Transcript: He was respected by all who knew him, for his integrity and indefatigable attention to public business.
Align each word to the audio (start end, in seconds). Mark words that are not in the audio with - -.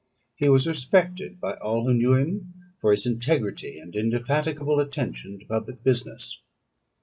He 0.35 0.49
was 0.49 0.65
respected 0.65 1.39
by 1.39 1.57
all 1.57 1.85
who 1.85 1.93
knew 1.93 2.15
him, 2.15 2.55
for 2.79 2.89
his 2.89 3.05
integrity 3.05 3.77
and 3.77 3.95
indefatigable 3.95 4.79
attention 4.79 5.37
to 5.37 5.45
public 5.45 5.83
business. 5.83 6.41